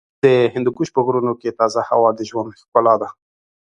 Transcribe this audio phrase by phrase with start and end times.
[0.23, 3.09] د هندوکش په غرونو کې تازه هوا د ژوند ښکلا ده.